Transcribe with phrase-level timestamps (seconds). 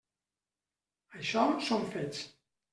[1.19, 2.27] Això són fets.